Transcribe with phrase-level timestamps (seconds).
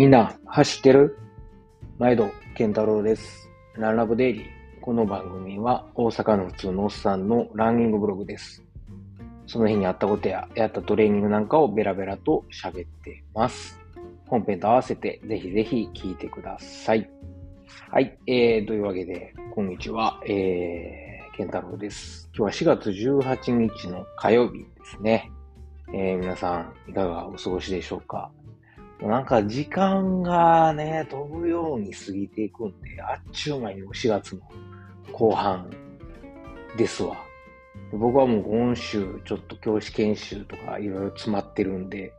[0.00, 1.18] みんな走ってる？
[1.98, 3.50] 毎度健太郎です。
[3.74, 4.44] ランラブデイリー。
[4.80, 8.64] この番組は大阪の普通のおっさんのランニングブログです。
[9.46, 13.78] その日にあったことややったトレーニングなんかをベラベラと喋ってます。
[14.26, 17.10] 本編と合わせてぜひぜひ聞いてください。
[17.90, 18.18] はい。
[18.26, 20.18] えー、というわけで、こんにちは。
[20.26, 22.30] えー、健太郎です。
[22.34, 24.66] 今日は4月18日の火曜日で
[24.96, 25.30] すね。
[25.92, 28.30] えー、皆さん、いかがお過ごしでしょうか？
[29.02, 34.40] なんか時間がね、飛ぶように過ぎていくんで、あっちゅう間にも4月の
[35.12, 35.70] 後半
[36.76, 37.16] ですわ。
[37.92, 42.12] 僕はもう今週ちょっと教師研修とかいろいろ詰まってるんで、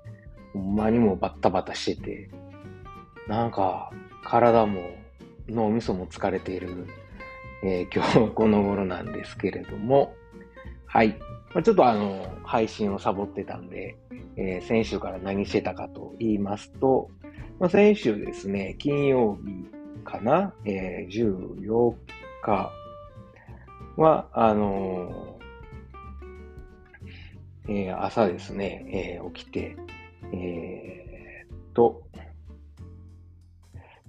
[0.54, 2.30] ほんまにもバッタバタしてて、
[3.27, 3.91] なんか
[4.23, 4.82] 体も
[5.48, 6.88] 脳みそも疲れている、
[7.63, 10.16] えー今日この頃なんですけれども、
[10.93, 11.17] はい。
[11.53, 13.95] まあちょっとあの、配信をサボってたんで、
[14.35, 17.09] えー先週から何してたかと言いますと、
[17.59, 19.65] まあ、先週ですね、金曜日
[20.03, 21.93] かな、えー14
[22.43, 22.73] 日
[23.95, 29.77] は、あのーえー朝ですね、えー起きて、
[30.33, 32.03] えーっと、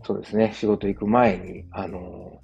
[0.04, 2.40] そうですね、仕事行く前に、あの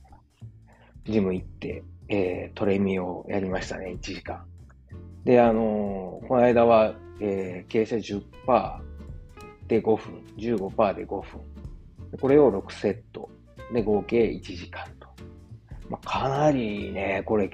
[1.06, 4.44] ージム行って、えートレミをやりましたね、1時間。
[5.24, 11.40] で、あのーこの間は、えー傾斜10%で5分、15%で5分。
[12.20, 13.28] これを6セット
[13.72, 15.08] で合計1時間と。
[15.90, 17.50] まあ、かなりね、これ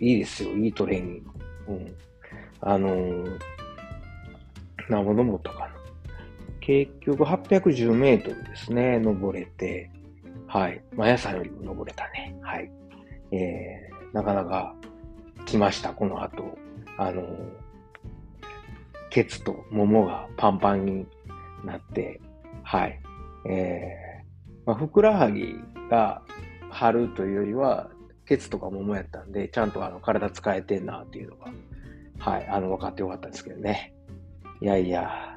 [0.00, 0.50] いいですよ。
[0.52, 1.30] いいトレーニング。
[1.68, 1.94] うん。
[2.60, 3.38] あのー、
[4.88, 5.74] 何本登ったかな。
[6.60, 9.90] 結局810メートルですね、登れて。
[10.46, 10.82] はい。
[10.94, 12.36] まやさんよりも登れたね。
[12.42, 12.70] はい。
[13.32, 14.74] えー、なかなか
[15.46, 16.58] 来ました、この後。
[16.96, 17.22] あの、
[19.10, 21.06] ケツとももがパンパンに
[21.64, 22.20] なって、
[22.62, 23.00] はい。
[23.48, 25.54] えー、まあ、ふくらはぎ
[25.90, 26.22] が
[26.70, 27.90] 張るというよりは、
[28.26, 31.50] ケツとかももやったんで、ちゃんとあの体使えてんなっていうのが、
[32.18, 33.94] はい、あの、分かってよかったんですけどね。
[34.60, 35.34] いやいや、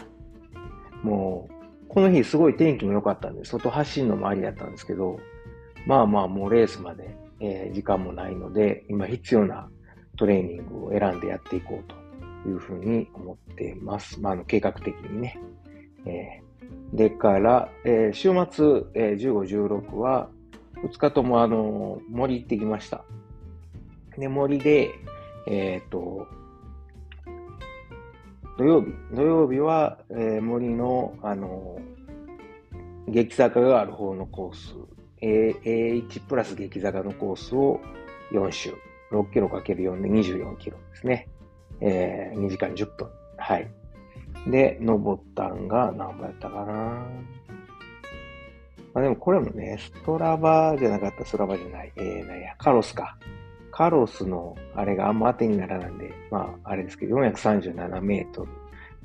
[1.03, 5.19] もう、この日すごい天気も良かったんで、外走るのもありだったんですけど、
[5.85, 9.69] まあまあもうレースまで、えー時間もないので、今必要な
[10.17, 14.19] トレーニングを選んでやっていこうというふうに思っています。
[14.21, 15.39] まあ、あの計画的にね。
[16.05, 16.51] えー
[16.93, 20.29] でから、えー週末、えー15、16は、
[20.83, 23.05] 2日ともあの、森行ってきました。
[24.17, 24.91] で、森で、
[25.47, 26.27] えっ、と、
[28.57, 31.79] 土曜日、土曜日は、えー森の、あの、
[33.07, 34.75] 激坂がある方のコース、
[35.21, 37.79] A1 プラス激坂のコースを
[38.31, 38.73] 4周、
[39.11, 41.27] 6キロ ×4 で24キロですね。
[41.79, 43.07] えー2時間10分。
[43.37, 43.71] はい。
[44.47, 47.05] で、登ったんが何本やったかな
[48.93, 51.91] まあでもこれもね、ストラバじゃなかった、ストラバじゃない。
[51.95, 53.17] えー、なんや、カロスか。
[53.71, 58.51] カロスのあれがあんま当てにならないんで、まああれですけど、437メートル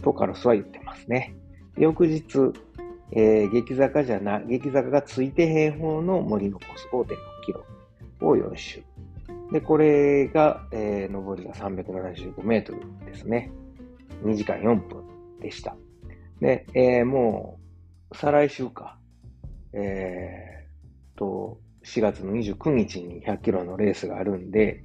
[0.02, 1.34] とカロスは言ってますね。
[1.76, 2.52] 翌日、
[3.12, 7.64] えー激坂じゃな、激坂がついてへん方の森のコース5.6キロ
[8.20, 8.82] を4周。
[9.52, 13.50] で、これが、えー上りが375メートルですね。
[14.24, 15.04] 2時間4分
[15.40, 15.76] でした。
[16.40, 17.58] で、えーも
[18.10, 18.98] う、再来週か。
[19.72, 24.82] えーと、4月の29日に100キロのレースがあるんで、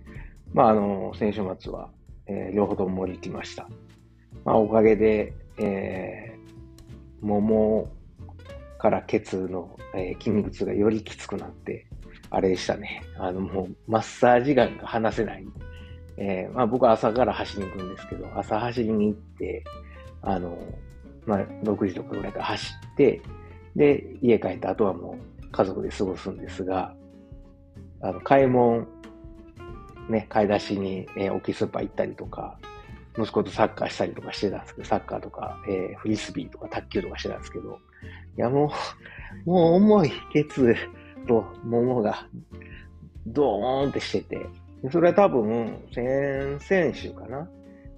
[0.54, 1.90] まあ、あの、先週末は、
[2.28, 3.68] えー両方とも森行きました。
[4.46, 7.90] まあ、おかげで、えー、もも
[8.82, 11.86] からケツの、えー筋肉痛がよりきつくなって、
[12.32, 13.04] あれでしたね。
[13.20, 15.46] あの、もう、マッサージガンが離せない。
[16.18, 19.64] えーまあ僕は朝から走りに行くんですけど、朝走りに行って、
[20.24, 20.58] あの、
[21.28, 23.22] まあ6時とかぐらいから走って、
[23.76, 26.96] で、家帰った後はもう家族で過ごすんですが、
[28.02, 28.88] あの、買い物、
[30.10, 32.58] ね、買い出しに、えー大きいスーパー行ったりとか、
[33.16, 37.78] 息子とサッカーしたりとかしてたんですけど、サッカーとか、えーフリスビーとか卓球とかしてたんですけど、
[38.38, 38.72] いやも
[39.46, 40.76] う、もう重いケツ
[41.28, 42.28] とももが
[43.28, 44.46] ドーンってしてて、
[44.92, 47.48] それは多分、先々週かな？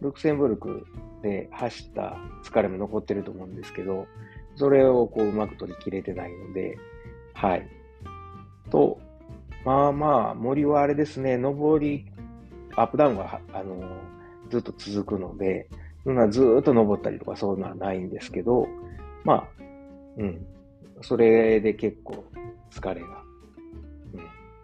[0.02, 0.86] ルクセンブルク
[1.22, 4.06] で走った疲れも残ってると思うんですけど、
[4.56, 6.78] それをこううまく取り切れてないので、
[7.34, 7.68] はい。
[8.70, 9.00] と、
[9.64, 12.06] まあまあ、森はあれですね、上り、
[12.76, 13.82] アップダウンが、あの、
[14.50, 15.70] ずっと続くので、
[16.32, 18.68] ずっと登ったりとかそういうのはないんですけど、
[19.24, 19.48] まあ、
[20.18, 20.46] うん。
[21.02, 22.26] それで結構
[22.72, 23.08] 疲れが、
[24.14, 24.18] う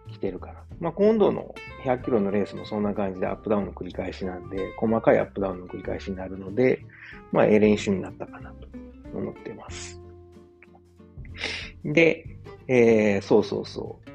[0.08, 0.64] ん、来てるかな。
[0.80, 1.54] まあ、今度の
[1.84, 6.84] 100キロのレースもそんな感じでアップダウンの繰り返しなんで、細かいアップダウンの繰り返しになるので、
[7.32, 8.68] まあ、ええ練習になったかなと
[9.14, 10.00] 思ってます。
[11.84, 12.26] で、
[12.68, 14.10] えー、そうそうそう。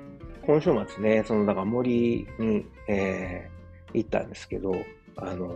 [0.45, 4.75] 今週末ね、その、だから森に、えー、行ったんですけど、
[5.17, 5.51] あのー、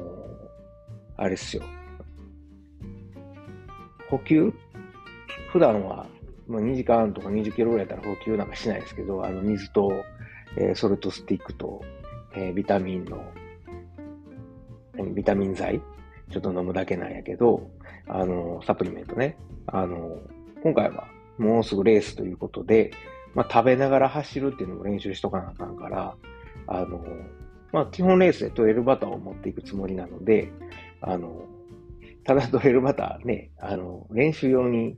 [1.18, 1.64] あれっすよ。
[4.10, 4.54] 補給
[5.52, 6.08] 普段は、
[6.48, 9.92] まあ、2時間とか20キロぐらいだったら補給なんかしないですけど、あの、水と、
[10.58, 11.82] えー、ソルトスティックと、
[12.36, 13.22] えー、ビタミンの、
[15.14, 15.82] ビタミン剤
[16.32, 17.70] ちょっと飲むだけなんやけど、
[18.08, 19.38] あの、サプリメントね。
[19.68, 20.20] あの、
[20.62, 21.08] 今回は
[21.38, 22.92] もうすぐレースということで、
[23.34, 26.16] まあ、食べながら走るっていうのも練習しとかなあかんから、
[26.68, 27.04] あの、
[27.72, 30.52] まあ、基本レースでトレイルバターを持っていくつもりなので、
[31.02, 31.46] あの、
[32.24, 34.98] ただトレイルバターね、あの、練習用に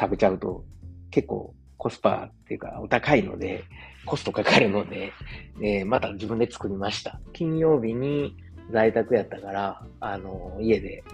[0.00, 0.64] 食べちゃうと
[1.10, 3.64] 結構コスパっていうかお高いので、
[4.04, 5.12] コストかかるので、
[5.60, 7.20] えー、また自分で作りました。
[7.32, 8.36] 金曜日に
[8.70, 11.04] 在宅やったから、あの、家で、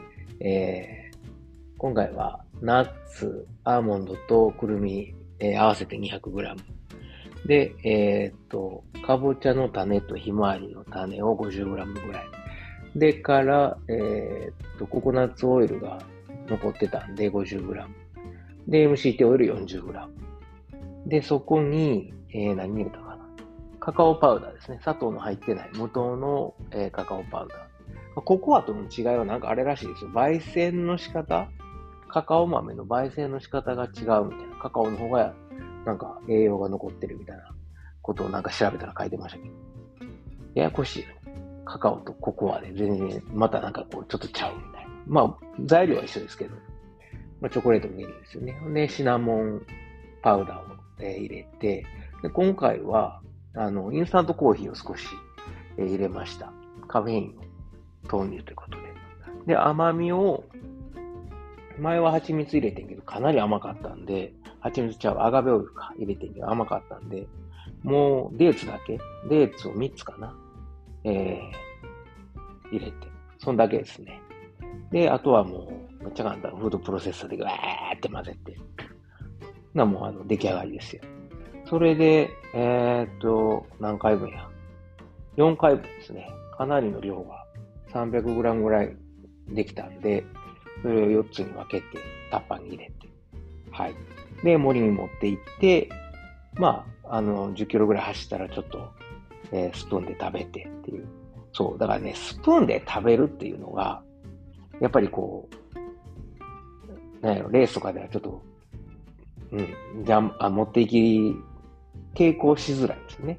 [0.41, 1.17] えー、
[1.77, 6.57] 今回はナッツ、アーモンドとくるみ、えー、合わせて 200g。
[7.47, 12.25] で、えー、っと、かぼちゃの種とひまわりの種を 50g ぐらい。
[12.97, 15.99] でから、えー、っと、ココナッツオイルが
[16.49, 17.87] 残ってたんで 50g。
[18.69, 20.09] で、MCT オイル 40g。
[21.07, 23.19] で、そこに、えー、何入れたかな。
[23.81, 24.79] カカオパウダーですね。
[24.83, 27.69] 砂糖の入ってない無糖の、えー、カカオパウダー。
[28.21, 30.11] ココアとの違いはなんかあれらしいですよ。
[30.11, 31.49] 焙煎の仕方？
[32.09, 34.11] カカオ豆の焙煎の仕方が違うみたい
[34.49, 34.57] な。
[34.61, 35.35] カカオの方が
[35.87, 37.55] なんか栄養が残ってるみたいな
[38.03, 39.55] ことをなんか調べたら書いてましたけど。
[40.55, 41.15] ややこしいよね。
[41.65, 44.91] カカオとココアで全然またなんかこうちょっとちゃうみたいな。
[45.07, 46.57] まあ材料は一緒ですけど。
[47.41, 48.57] まあ、チョコレートも入れるんですよね。
[48.73, 49.67] で、シナモン
[50.23, 51.87] パウダーを、えー、入れて、
[52.23, 53.21] で今回は、
[53.55, 55.07] あの、インスタントコーヒーを少し、
[55.77, 56.53] えー、入れました。
[56.89, 57.39] カフェイン
[58.05, 58.89] を投入ということで。
[59.47, 60.45] で、甘みを
[61.79, 67.27] 前は蜂蜜入れてんけど、かなり甘かったんで、蜂蜜ちゃう、アガベオイルか入れてんけど甘かったんで、
[67.83, 68.99] もうデーツだけ、
[69.29, 70.35] デーツを3つかな、
[71.05, 72.93] えー、入れて、
[73.39, 74.21] そんだけですね。
[74.91, 78.57] で、あとはもう、めっちゃ簡単、フードプロセッサーでわーって混ぜて、
[79.75, 81.03] な、もうあの、出来上がりですよ。
[81.69, 84.49] それで、えー、っと、何回分や
[85.37, 86.31] ?4 回分ですね。
[86.57, 87.45] かなりの量が
[87.93, 88.97] 300g ぐらい
[89.49, 90.25] できたんで、
[90.83, 91.99] それを4つに分けて、
[92.31, 92.93] タッパーに入れて、
[93.71, 93.95] はい。
[94.43, 95.89] で、森に持って行って、
[96.55, 98.91] まあ、あの、10キロぐらい走ったらちょっと、
[99.53, 101.07] えー、スプーンで食べてっていう。
[101.53, 101.79] そう。
[101.79, 104.03] だからね、スプーンで食べるっていうのが、
[104.81, 105.68] やっぱりこう、
[107.21, 108.43] なんやろ、レースとかではちょっと、
[109.53, 111.35] うん、じゃあ、持っていき、
[112.15, 113.39] 抵抗しづらいですね。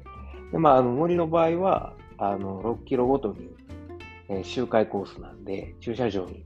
[0.52, 3.50] で、まあ、あの、森の場合は、あの、6キロごとに、
[4.28, 6.44] えー、周回コースなんで、駐車場に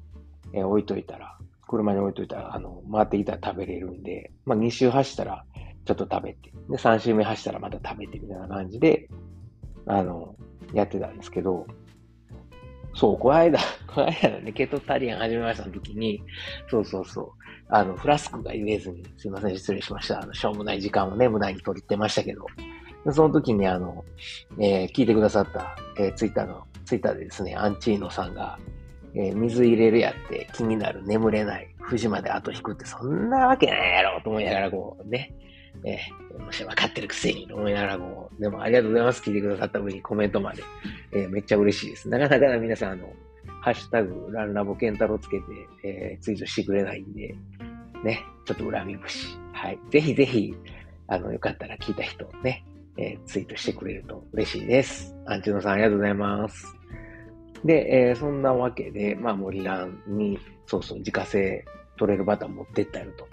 [0.55, 1.37] えー、置いといたら、
[1.67, 5.45] 車に置いといたら、あの、回ってきたら食べれるんで、まあ、2周走ったら、
[5.85, 9.09] ちょっと食べて、で、3周目走ったらまた食べてみたいな感じで、
[9.87, 10.37] あの、
[10.73, 11.67] やってたんですけど、
[12.95, 16.23] そう、この間、 この間のね、ケトタリアン始めましたの時に、
[16.71, 17.29] そうそうそう、
[17.69, 20.23] あの、フラスクが言えずに、すいません、失礼しました。
[20.23, 22.47] あの、しょうもない時間をね、無駄に取ってましたけど、
[23.13, 24.05] その時にあの、
[24.59, 28.59] えー、聞いてくださった、えー、ツイッターの、ツイッターでですね、アンチーノさんが、
[29.15, 35.35] えー、水入れるやって気になる、眠れない、藤まで後引くってそんなわけないやろと思いながらこうね、
[35.85, 39.23] えー、もし分かってるくせにと思いながらこう、でもありがとうございます。
[39.23, 40.63] 聞いてくださった上にコメントまで、
[41.13, 42.09] えー、めっちゃ嬉しいです。
[42.09, 43.13] なかなか皆さんあの、
[43.61, 45.45] ハッシュタグ、ランラボケンタロつけて、
[45.83, 47.35] えー、ツイートしてくれないんで、
[48.05, 49.39] ね、ちょっと恨み節。
[49.53, 49.79] はい。
[49.91, 50.55] ぜひぜひ、
[51.07, 52.65] あの、よかったら聞いた人ね、
[52.97, 55.15] えー、ツイートしてくれると嬉しいです。
[55.27, 56.77] アンチュノさんありがとうございます。
[57.65, 61.65] で、えー、そんなわけで、まあ、森蘭に、そうそう、自家製
[61.97, 63.27] 取れるバター持ってったよと。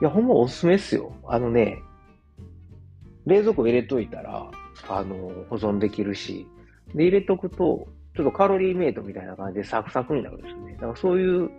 [0.00, 1.12] いや、ほんまおすすめっすよ。
[1.26, 1.82] あのね、
[3.26, 4.50] 冷蔵庫入れといたら、
[4.88, 5.16] あの、
[5.50, 6.46] 保存できるし、
[6.94, 10.72] で、入れとくと、ちょっとカロリーメイトみたいな感じでサクサクになるんですよね。
[10.74, 11.50] だからそういう、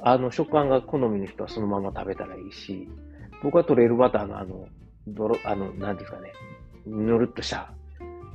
[0.00, 2.88] あの、食感が好みの人はそのまま食べたらいいし、
[3.42, 4.66] 僕は取れるバターのあの、
[5.08, 6.32] 泥、あの、なんですかね、
[6.86, 7.72] ぬるっとした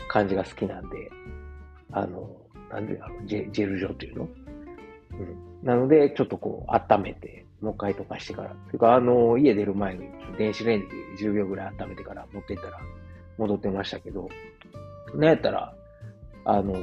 [0.09, 1.09] 感じが好きなんで、
[1.91, 2.35] あの、
[2.69, 4.29] なんでだろう、ジェジェル状というの？
[5.13, 5.65] うん。
[5.65, 8.49] なので、ちょっとこう、温めて、もう一回溶かしてから。
[8.49, 10.87] というか、あの、家出る前に、電子レン
[11.17, 12.79] ジ10秒ぐらい温めてから持ってったら、
[13.37, 14.29] 戻ってましたけど、
[15.15, 15.73] なんやったら、
[16.45, 16.75] あの、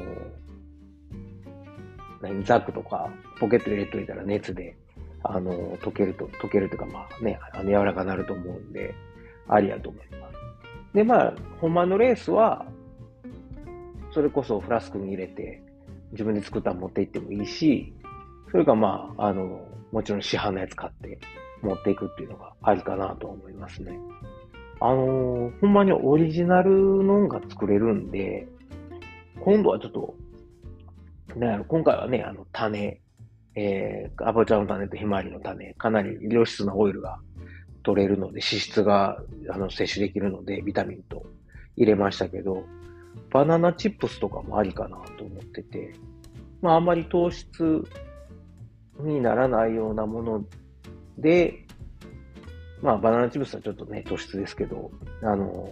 [2.21, 4.77] 何、ザックとか、ポケット入れといたら熱で、
[5.23, 8.95] あの、溶けると、溶けるというか、まあね、あの、柔らかになると思うんで、
[9.49, 10.35] ありやと思います。
[10.95, 12.67] で、まあ、ほんまのレースは、
[14.13, 15.63] それこそフラスクに入れて、
[16.13, 17.93] 自分で作ったの持って行ってもいいし、
[18.51, 21.21] それかまあ、あの、もちろん市販のやつ買って
[21.63, 23.97] 持っていくっていうのがありかなと思いますね。
[24.81, 28.49] あのー、ほんまにオリジナルのが作れるんで、
[29.45, 30.17] 今度はちょっと、
[31.37, 33.01] ね、今回はね、あの、種、
[33.55, 37.21] えー、アボチャの種とひまわりの種、かなり良質なオイルが
[37.85, 41.25] 取れるので、脂質があの摂取できるので、ビタミンと
[41.77, 42.65] 入れましたけど、
[43.31, 45.95] バナナチップスとかもありかなと思ってて、
[46.61, 47.85] まあ、あんまり糖質
[49.01, 50.45] にならないようなもの
[51.19, 51.65] で、
[52.83, 54.91] まあ、バナナチップスはちょっとね、糖質ですけど、
[55.23, 55.69] あの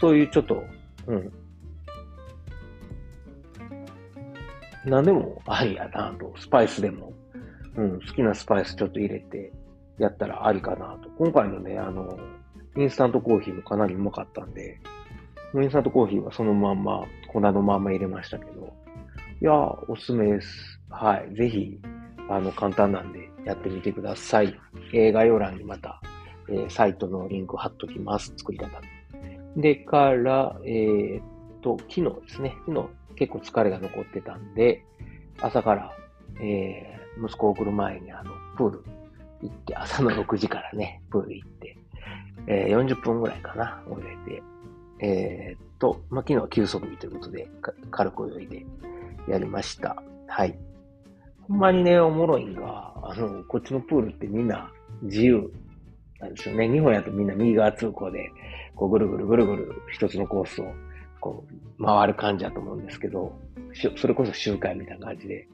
[0.00, 0.64] そういうちょっと、
[1.06, 1.32] うん。
[4.86, 7.12] 何でもありやなと、スパイスでも、
[7.76, 9.52] うん、好きなスパイスちょっと入れて
[9.98, 11.10] やったらありかなと。
[11.18, 12.18] 今回のね、あの、
[12.76, 14.80] インスタントコーヒーもかなりうまかったんで、
[15.54, 18.72] インスタントコーヒーはそのまんま、粉のまんま入れましたけど、
[19.42, 20.78] いやおすすめです。
[20.90, 21.34] はい。
[21.34, 21.80] ぜひ、
[22.28, 24.54] あの、簡単なんでやってみてください。
[24.92, 26.02] えー、概要欄にまた、
[26.50, 28.34] えー、サイトのリンク貼っときます。
[28.36, 28.68] 作り方。
[29.56, 31.22] でから、えー、っ
[31.62, 32.54] と、昨日ですね。
[32.66, 34.84] 昨日結構疲れが残ってたんで、
[35.40, 35.96] 朝から、
[36.38, 38.84] えー、息子を送る前にあの、プール
[39.40, 41.78] 行って、朝の6時からね、プール行って、
[42.46, 44.42] えー、40分ぐらいかな、泳いで、
[44.98, 47.48] えー、っと、まあ、昨日は休息日ということで、
[47.90, 48.66] 軽く泳いで
[49.30, 50.02] やりました。
[50.26, 50.58] はい。
[51.48, 54.70] ほんまにね、おもろいんが、あの、こっちのプールってみんな
[55.02, 55.50] 自由
[56.20, 56.68] なんですよね。
[56.68, 58.30] 日本やとみんな右側通行で、
[58.74, 60.66] こうぐるぐるぐるぐる一つのコースを
[61.20, 61.44] こ
[61.78, 63.32] う回る感じだと思うんですけど、
[63.96, 65.48] それこそ周回みたいな感じで、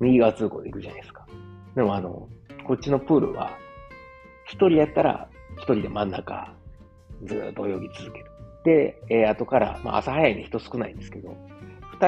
[0.00, 1.26] 右側通行で行くじゃないですか。
[1.74, 2.28] でもあの、
[2.66, 3.50] こっちのプールは、
[4.46, 6.54] 一人やったら一人で真ん中、
[7.24, 8.24] ずっと泳ぎ続ける。
[8.64, 11.36] で、えー、後から、まあ朝早いんで人少ないんですけど、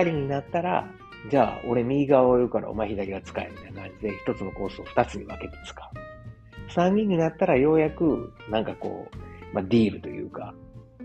[0.01, 0.89] 人になったら、
[1.31, 6.73] じゃあ、俺右側を泳ぐからお前左が使えみたいな感じで、一つのコースを二つに分けて使う。
[6.73, 10.55] 三人になったらようやく、なんかこう、まあディールというか、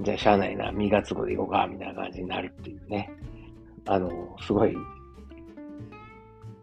[0.01, 3.12] じゃあしゃあないな、右が都合で行こうか、みたいな感じになるっていうね。
[3.86, 4.75] あの、すごい、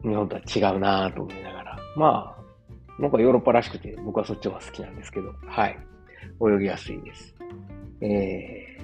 [0.03, 1.79] 日本とは違うなぁと思いながら。
[1.97, 5.79] まあ、なんかヨーロッパらしくて、僕はそっちの方が好きなんですけど、はい。
[6.41, 7.35] 泳ぎやすいです。
[8.01, 8.79] え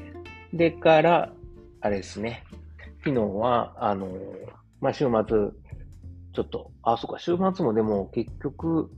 [0.52, 1.32] ー、でから、
[1.80, 2.44] あれですね。
[3.02, 4.08] 昨日は、あの、
[4.80, 5.50] まあ、週末、
[6.32, 8.90] ちょっと、あ、そうか、週末もでも結局、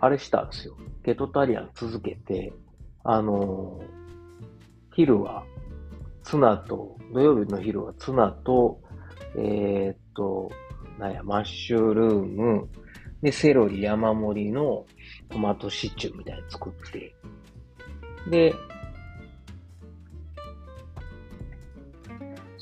[0.00, 0.76] あれしたんですよ。
[1.04, 2.52] ケトタリアン続けて、
[3.04, 3.80] あの、
[4.94, 5.44] 昼は
[6.24, 8.80] ツナと、土曜日の昼はツナと、
[9.36, 10.50] えー、っと、
[10.98, 12.68] なんや、マッシュルーム、
[13.22, 14.84] で、セロリ山盛りの
[15.28, 17.14] トマトシチューみたいに作って、
[18.28, 18.54] で、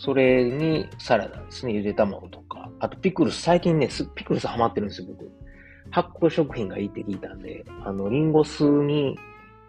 [0.00, 2.70] それにサラダですね、ゆで卵とか。
[2.78, 5.30] あとピクルス、最近ね、ピクルスハマってるんですよ、僕。
[5.90, 9.18] 発酵食品がいいって聞いたんで、あの、リンゴ酢に、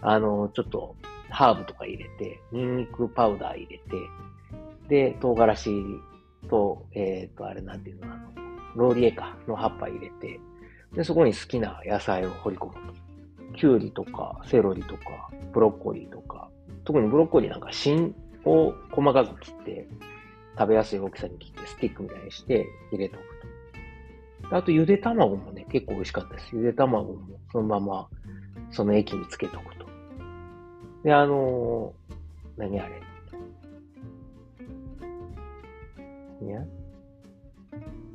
[0.02, 0.96] あの、ちょっと、
[1.30, 5.70] ハーブとか入れて、ニンニクパウダー入れて、で、唐辛子
[6.50, 8.32] と、えっ、ー、と、あれなんていうの、あの、
[8.76, 10.40] ローリエかの葉っぱ入れて、
[10.94, 12.80] で、そこに好きな野菜を掘り込むと。
[13.58, 16.50] キュウリとか、セロリとか、ブロッコリーとか、
[16.86, 19.88] 特にブロッコリーなんか芯を細かく切って、
[20.58, 24.56] 食べやすい大きさに切ってスティックみたいにして入れておくと。
[24.58, 26.50] あと、ゆで卵もね、結構美味しかったです。
[26.54, 28.08] ゆで卵もそのまま、
[28.72, 29.86] その液につけておくと。
[31.04, 32.14] で、あのー、
[32.58, 33.02] 何あれ？
[36.42, 36.64] にゃ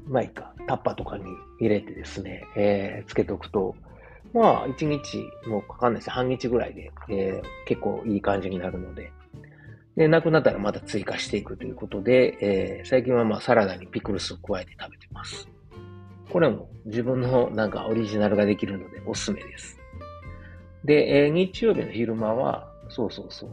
[0.09, 0.53] まあいいか。
[0.67, 1.25] タッパとかに
[1.61, 3.75] 入れてですね、えー、つけておくと、
[4.35, 9.13] まあ、1日もかかんないです半日ぐらいで、えー、結構いい感じになるので、
[9.97, 15.49] で、なくなったらまた追加していくということで、えー、最近はまあサラダにピクルスを加えて食べてます。
[16.31, 19.79] これも自分のなんかオリジナルができるのでおすすめです。
[20.85, 23.51] で、えー、日曜日の昼間は、そうそうそう、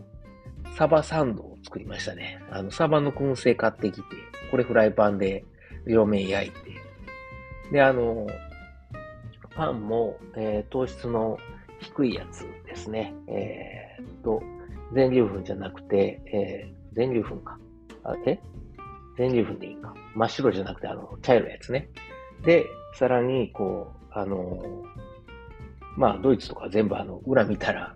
[0.76, 2.42] サバサンドを作りましたね。
[2.52, 4.04] あの、サバの燻製買ってきて、
[4.52, 5.46] これフライパンで
[5.86, 6.58] 両面焼いて、
[7.72, 8.28] で、あの、
[9.56, 11.38] パンも、えー、糖質の
[11.80, 13.14] 低いやつですね。
[13.28, 14.44] えー、と、
[14.94, 17.58] 全粒粉じゃなくて、えー、全粒粉か。
[18.04, 18.40] あえ？
[19.18, 19.94] 全粒粉でいいか。
[20.16, 21.90] 真っ白じゃなくて、あの、茶色いやつね。
[22.44, 24.84] で、さらに、こう、あの
[25.96, 27.96] まあ、ドイツとか全部あの、裏見たら、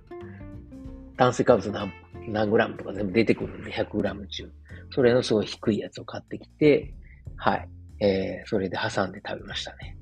[1.17, 1.91] 炭水化物何
[2.27, 4.51] 何グラムとか全部出てくるんで、100グラム中。
[4.91, 6.93] それのすごい低いやつを買ってきて、
[7.35, 7.69] はい。
[7.99, 9.97] えー、それで挟んで食べましたね。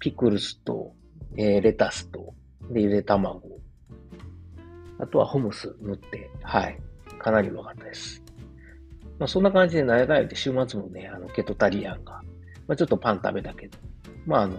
[0.00, 0.94] ピクルスと、
[1.36, 2.34] えー、レタスと、
[2.70, 3.40] で、ゆで卵
[4.98, 6.78] あとはホムス塗って、はい。
[7.18, 8.22] かなりうまかったです。
[9.18, 12.22] まあ、そんな感じで、なやかやで週末もね、あの、ケトタリアンが、
[12.66, 13.78] まあ、ちょっとパン食べたけど、
[14.26, 14.56] まあ、あの、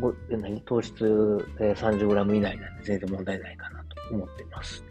[0.00, 0.60] ご何？
[0.62, 1.04] 糖質、
[1.58, 4.84] 30g 以内なんで全然問題ないかなと思ってます。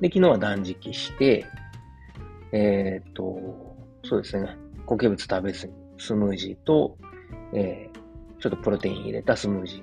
[0.00, 1.44] で、昨日は断食して、
[2.52, 6.96] えー、っと、そうですね、固形物食べずにスムージーと、
[7.52, 9.82] えー、ちょっとプロテイン入れたスムージ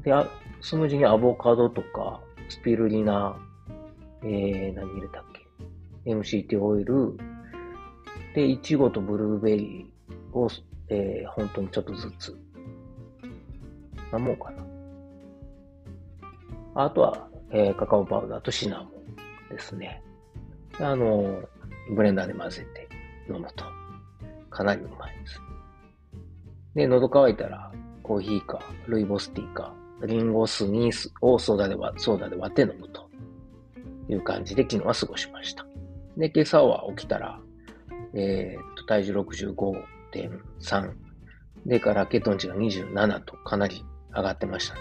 [0.00, 0.04] ー。
[0.04, 0.26] で、あ
[0.60, 3.36] スムージーにアボカドとか、スピルリナ、
[4.22, 7.16] えー、何入れたっけ ?MCT オイル、
[8.34, 10.48] で、イチゴとブルーベリーを、
[10.88, 12.36] えー、本当にちょっとずつ。
[14.12, 14.50] 何もんか
[16.74, 16.84] な。
[16.84, 18.90] あとは、えー、カカオパウダーとシナモ
[19.50, 20.02] ンですね。
[20.78, 21.42] あの、
[21.94, 22.88] ブレンダーで混ぜて
[23.32, 23.64] 飲むと、
[24.50, 25.40] かなりうまいです。
[26.74, 29.74] で、喉乾いたら、コーヒーか、ルイボスティーか、
[30.06, 30.90] リンゴ酢に
[31.20, 33.08] をソーダで割って飲むと
[34.08, 35.66] いう感じで昨日は過ごしました。
[36.16, 37.40] で、今朝は起きたら、
[38.14, 40.92] えー、っと、体重65.3。
[41.66, 44.80] でからケトン値が27とかなり上がってましたね。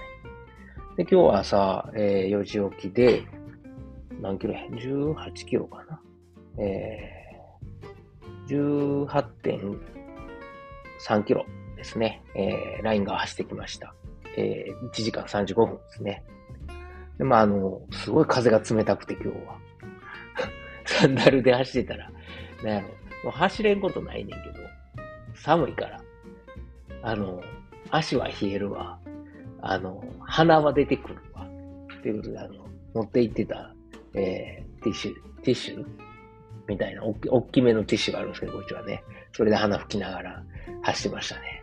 [0.97, 3.23] で、今日は朝、えー、4時起きで、
[4.21, 6.01] 何キロや ?18 キロかな。
[6.57, 11.45] えー、18.3キロ
[11.77, 12.21] ですね。
[12.35, 13.93] えー、ラインが走ってきました。
[14.37, 16.23] えー、1時間35分ですね。
[17.17, 19.57] で、まあ、あの、すごい風が冷たくて今日は。
[20.85, 22.11] サンダルで走ってたら、
[22.63, 22.93] なんやろ、も
[23.27, 24.55] う走れんことないねんけど、
[25.35, 26.01] 寒いから、
[27.03, 27.41] あの、
[27.91, 28.99] 足は冷えるわ、
[29.61, 31.45] あの、鼻は出てくるわ、
[31.99, 33.73] っていうことで、あの、持って行ってた、
[34.13, 35.85] えー、ティッシュ、ティッシュ？
[36.67, 39.03] みたいな、おっ大きめのティッシュがあるんですけど、こっちはね。
[39.33, 40.43] それで鼻吹きながら
[40.83, 41.58] 走ってましたね。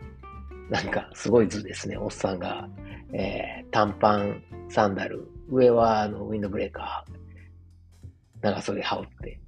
[0.69, 1.97] なんか、すごい図ですね。
[1.97, 2.67] おっさんが、
[3.13, 7.17] えー、短パン、サンダル、上はあのウィンドブレーカー、
[8.41, 9.39] 長袖羽織って、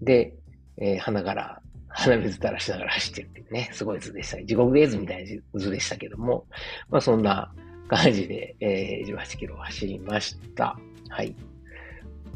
[0.00, 0.34] で、
[0.76, 4.44] えー、鼻から、鼻水垂らしながら走ってるっていうね、すごい図でした。
[4.44, 6.46] 地獄絵図みたいな図でしたけども、
[6.88, 7.52] まあそんな
[7.88, 10.76] 感じで、えー、18キロ走りました。
[11.08, 11.34] はい。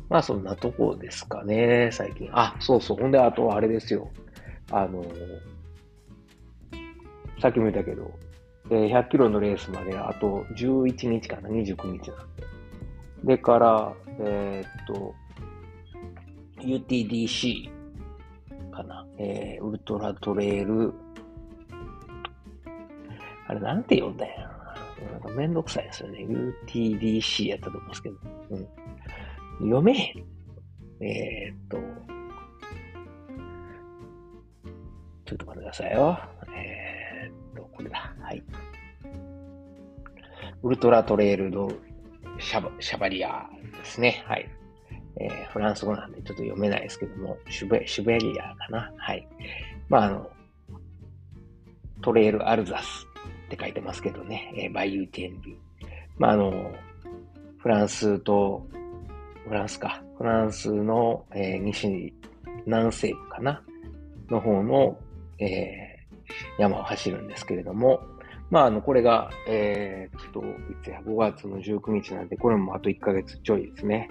[0.08, 2.28] まあそんなとこですかね、最近。
[2.32, 2.98] あ、そうそう。
[2.98, 4.10] ほんで、あとはあれですよ。
[4.70, 5.08] あのー、
[7.40, 8.10] さっきも言ったけど、
[8.70, 12.44] えー、100キロのレースまであと11日かな、29日なんで。
[13.24, 15.14] でから、えー、っと、
[16.60, 17.70] UTDC
[18.72, 20.92] かな、えー、ウルトラトレイル、
[23.46, 24.58] あれなんて呼んだんやろな。
[25.12, 26.26] なんかめんどくさいですよね。
[26.66, 28.16] UTDC やったと思うんですけど。
[28.50, 28.68] うん。
[29.60, 30.24] 読めへん。
[31.00, 31.78] えー、っと、
[35.24, 36.18] ちょっと待ってくださいよ。
[36.56, 36.87] えー、
[37.78, 38.12] これだ。
[38.20, 38.42] はい。
[40.64, 41.70] ウルトラトレイルド
[42.40, 44.24] シャバシャバリアですね。
[44.26, 44.48] はい。
[45.20, 48.92] えー、フランス語なんでちょっと読めないですけども、シュベシュベリアかな。
[48.96, 49.28] はい。
[49.88, 50.30] まあ、あの、
[52.02, 53.06] トレイルアルザス
[53.46, 55.56] って書いてますけどね、えー、バイ UTNB。
[56.18, 56.72] まあ、あの、
[57.58, 58.66] フランスと、
[59.46, 62.12] フランスか、フランスの、えー、西、
[62.66, 63.62] 南西部かな、
[64.28, 64.98] の方の、
[65.38, 65.87] えー、
[66.58, 68.00] 山を走るんですけれども、
[68.50, 70.44] まあ、あの、これが、えー、っと、い
[70.82, 74.10] つや、5月の19日なんで、これもあと1ヶ月ちょいですね。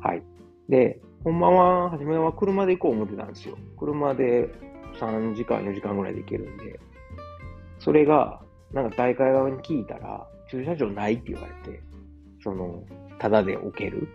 [0.00, 0.22] はい。
[0.68, 3.56] で、ほんまは、初めは車で行こう思ってたんですよ。
[3.78, 4.48] 車で
[4.98, 6.80] 3時間、4時間ぐらいで行けるんで。
[7.78, 8.40] それが、
[8.72, 11.80] なんか大会側に聞いたら、駐車場ないって言われて、
[12.42, 12.82] その、
[13.18, 14.08] ただで置ける。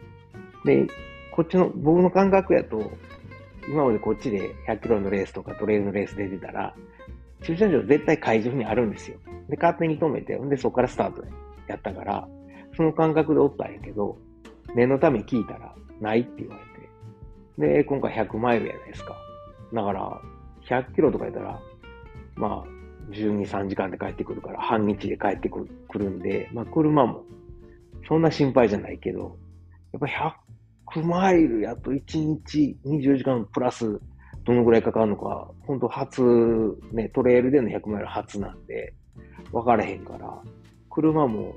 [0.66, 0.88] で、
[1.32, 2.92] こっちの、僕の感覚やと、
[3.70, 6.76] 今までこっちで100キロのレースとかトレイルのレース出てたら、
[7.44, 9.18] 駐車場絶対会場にあるんですよ。
[9.50, 11.30] で、勝手に止めて、んで、そこからスタートで
[11.68, 12.28] やったから、
[12.76, 14.18] その感覚でおったんやけど、
[14.76, 16.56] 念のため聞いたら、ないって言わ
[17.58, 17.76] れて。
[17.76, 19.16] で、今回100マイルやないですか。
[19.74, 20.22] だから、
[20.68, 21.60] 100キロとか言ったら、
[22.36, 27.24] まあ、12、3時間で帰ってくるから、半日で帰ってくるくるんで、まあ、車も、
[28.08, 29.38] そんな心配じゃないけど、
[29.92, 30.34] やっぱ
[31.00, 34.00] 100マイルやと1日24時間プラス
[34.44, 36.22] どのぐらいかかるのか、本当初、
[36.92, 38.94] ね、トレイルでの100マイル初なんで、
[39.52, 40.42] 分からへんから、
[40.90, 41.56] 車も、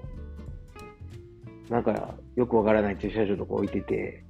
[1.68, 4.25] なんか、よくわからない駐車場とか置いてて、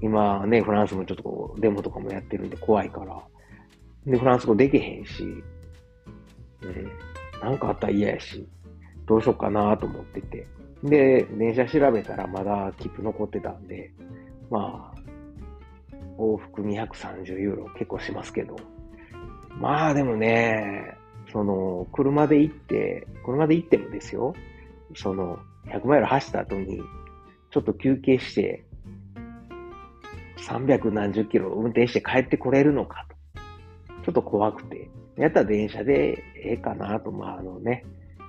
[0.00, 3.22] 今ね、フランスもちょっとこう、デモとかもやってるんで怖いから、
[4.04, 6.90] で、フランス語できへんし、うん、
[7.40, 8.48] なんかあったら嫌やし、
[9.06, 10.46] どうしようかなと思ってて。
[10.82, 13.92] で、電車調べたらまだ切符残ってたんで、
[14.50, 14.91] まあ、
[16.22, 18.56] 往復230ユーロ結構しますけど。
[19.58, 20.96] まあでもね、
[21.32, 24.34] その、車で行って、車で行ってもですよ、
[24.94, 26.80] その、100マイル走った後に、
[27.50, 28.64] ちょっと休憩して、
[30.38, 33.42] 300何十キロ運転して帰ってこれるのかと。
[34.04, 34.88] ちょっと怖くて。
[35.16, 37.84] やったら電車でええかなと、まああのね、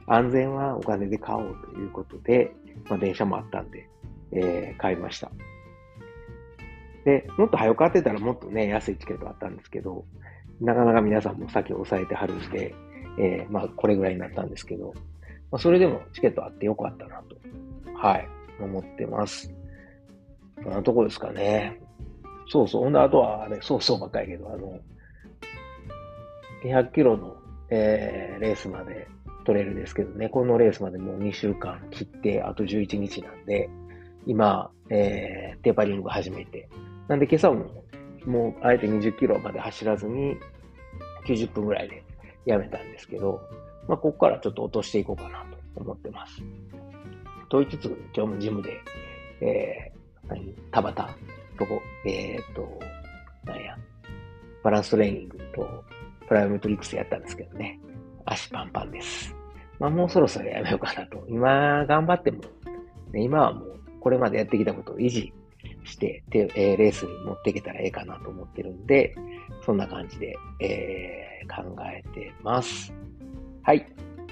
[0.06, 2.54] 安全はお金で買おうということで、
[2.90, 3.88] まあ、電車もあったんで、
[4.32, 5.32] えー、買いました。
[7.06, 10.06] で、もっと早く買ってたらもっとね、安いチケットあったんですけど、
[10.62, 12.74] なかなか皆さんも先を抑えてはるんで、
[13.20, 14.94] えー、まあ、これぐらいになったんですけど、
[15.52, 17.36] まあ、それでもチケットあってよかったなと、
[17.96, 18.28] はい、
[18.60, 19.54] 思ってます。
[20.62, 21.80] そんなとこですかね。
[22.48, 22.84] そうそう。
[22.84, 24.80] ほんで、あとは、あれ、そうそうばっかりけど、あの、
[26.64, 27.36] 200キロの、
[27.70, 29.08] えー、レースまで
[29.46, 33.70] 取れるんですけどね、このレースまでもう2週間切って、あと11日なんで、
[34.26, 36.70] 今、えー、テーパリング始めて、
[37.08, 37.66] なんで今朝も、
[38.26, 40.38] もうあえて20キロまで走らずに、
[41.26, 42.04] 90分ぐらいで
[42.46, 43.42] やめたんですけど、
[43.88, 46.42] まあ、ここからちょっと落としていこうかなと思ってます。
[47.50, 47.86] と言いつつ、
[48.16, 48.82] 今日もジムで、
[49.42, 51.14] えー、何、田畑
[51.58, 52.80] とこ、えー、と、
[53.44, 53.78] なんや、
[54.64, 55.84] バランストレーニングと
[56.28, 57.80] プライオメトリックスやったんですけどね、
[58.26, 59.36] 足パンパンです。
[59.80, 61.24] まあもうそろそろやめようかなと。
[61.28, 62.42] 今頑張っても、
[63.12, 65.34] ね、今はもうこれまでやってきたことを維持
[65.84, 69.16] して、えー、レースに持っていけたらええかなと思ってるんで、
[69.66, 72.94] そんな感じで、えー、考えてます。
[73.64, 73.88] はい。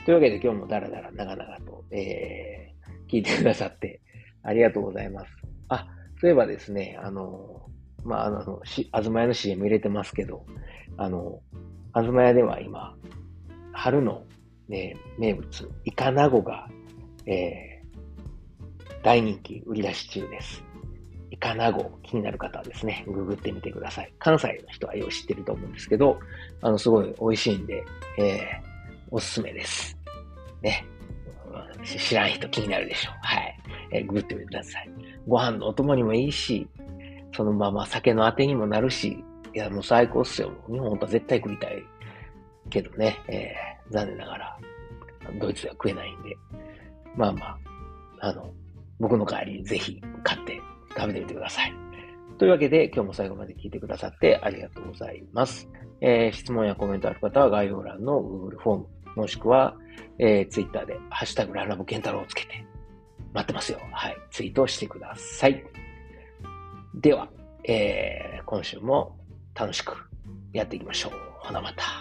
[0.06, 4.02] というわけで今日もダラダラ長々と、えー、聞いてくださって
[4.44, 5.32] ありがとうございます。
[5.70, 5.88] あ、
[6.20, 7.70] そういえばですね、あの、
[8.04, 10.46] まあ、あの、し、あずま屋の CM 入れてますけど、
[10.98, 11.42] あの、
[11.94, 12.96] あずま屋では今、
[13.74, 14.24] 春の、
[14.68, 16.68] ね、名物、イカナゴが、
[17.26, 20.64] えー、大人気売り出し中です。
[21.32, 24.14] イカナゴ、気になる方はですね、ググってみてください。
[24.20, 26.20] 関西の人はよう知ってると思うんですけど、
[26.62, 27.84] あの、すごい美味しいんで、
[28.20, 28.38] えー、
[29.10, 29.98] おすすめです。
[30.62, 30.86] ね。
[31.54, 33.14] うん知らん人気になるでしょう。
[33.22, 33.60] はい。
[33.92, 34.90] えー、ググってみてください。
[35.26, 36.68] ご飯のお供にもいいし、
[37.36, 40.52] そのまま酒のあてにもなるし、いや、もう最高っすよ。
[40.70, 41.82] 日本は絶対食いたい
[42.70, 44.60] けどね、えー、残念ながら、
[45.40, 46.36] ドイツでは食えないんで、
[47.16, 47.58] まあまあ、
[48.28, 48.54] あの、
[49.00, 50.61] 僕の代わりにぜひ買って
[50.96, 51.74] 食べてみてください。
[52.38, 55.70] というわけで、今日も最後まで聞いてくださってありがとうございます。
[56.02, 59.76] えー、質問やコメントある方は概要欄の Google フォーム、もしくは、
[60.18, 62.66] えー、Twitter で、ハッシュタグララボケンタロウをつけて、
[63.34, 63.80] 待ってますよ。
[63.92, 64.18] はい。
[64.32, 65.64] ツイートしてください。
[66.96, 67.30] では、
[67.64, 69.16] えー、今週も
[69.54, 69.96] 楽しく
[70.52, 71.12] やっていきましょう。
[71.40, 72.01] ほなまた。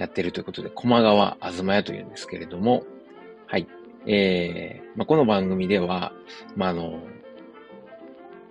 [0.00, 2.84] やってるということで、駒川あずま屋というんですけれども、
[3.46, 3.66] はい。
[4.06, 6.12] えー、まあ、この番組では、
[6.56, 7.00] まあ、あの、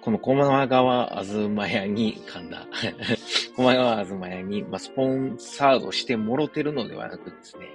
[0.01, 2.67] この駒川あずま屋に、噛んだ。
[3.57, 7.65] 駒川あずま屋に、まあ、スポンサードしてもろてるのではなくですね、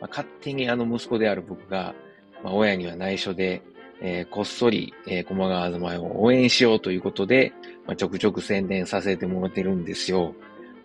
[0.00, 1.96] まあ、勝手にあの息子である僕が、
[2.44, 3.62] まあ、親には内緒で、
[4.00, 7.52] えー、こっそり、えー、駒川あずま屋を応援しようということで、
[7.84, 10.36] まあ、ちょくちょく宣伝させてもらってるんですよ。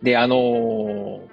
[0.01, 1.32] で、あのー、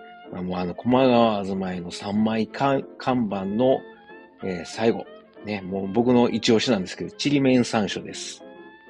[0.31, 3.81] もうあの、駒川あずまいの3枚看板の、
[4.43, 5.05] えー、最後、
[5.45, 8.43] ね、もう僕の一押しなんですけど、ちりめん山椒です。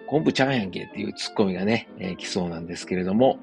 [0.08, 3.40] 昆布ちゃんやんけっていうツッコミがね、えー、来そうなんですけれども、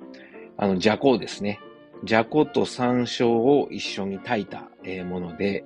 [0.57, 1.61] あの、じゃこですね。
[2.05, 5.65] じゃこと山椒を一緒に炊いた、えー、もので、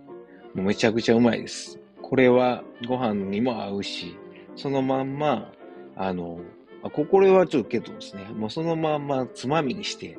[0.54, 1.78] もうめちゃくちゃうまいです。
[2.00, 4.16] これはご飯にも合うし、
[4.56, 5.52] そのまんま、
[5.96, 6.40] あの、
[6.82, 10.18] あ、これはちょっとけどですね、もうそのまんまつまみにして、